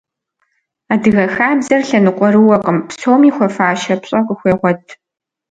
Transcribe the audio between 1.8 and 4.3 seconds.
лъэныкъуэрыуэкъым, псоми хуэфащэ пщӀэ